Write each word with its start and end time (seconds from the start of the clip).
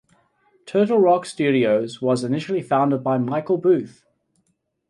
Turtle 0.65 0.97
Rock 0.99 1.27
Studios 1.27 2.01
was 2.01 2.23
initially 2.23 2.63
founded 2.63 3.03
by 3.03 3.19
Michael 3.19 3.59
Booth. 3.59 4.03